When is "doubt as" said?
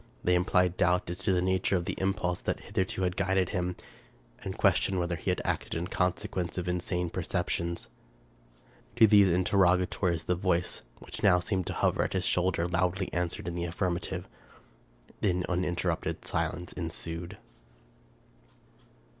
0.77-1.19